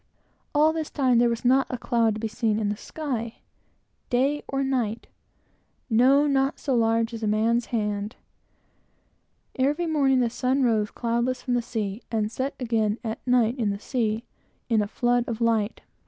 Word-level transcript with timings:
All 0.55 0.73
this 0.73 0.89
time 0.89 1.19
there 1.19 1.29
was 1.29 1.45
not 1.45 1.67
a 1.69 1.77
cloud 1.77 2.15
to 2.15 2.19
be 2.19 2.27
seen 2.27 2.57
in 2.57 2.69
the 2.69 2.75
sky, 2.75 3.35
day 4.09 4.41
or 4.47 4.63
night; 4.63 5.05
no, 5.91 6.25
not 6.25 6.57
so 6.57 6.73
large 6.75 7.13
as 7.13 7.21
a 7.21 7.27
man's 7.27 7.67
hand. 7.67 8.15
Every 9.59 9.85
morning 9.85 10.19
the 10.19 10.31
sun 10.31 10.63
rose 10.63 10.89
cloudless 10.89 11.43
from 11.43 11.53
the 11.53 11.61
sea, 11.61 12.01
and 12.09 12.31
set 12.31 12.55
again 12.59 12.97
at 13.03 13.19
night, 13.27 13.59
in 13.59 13.69
the 13.69 13.79
sea, 13.79 14.23
in 14.69 14.81
a 14.81 14.87
flood 14.87 15.23
of 15.27 15.39
light. 15.39 15.81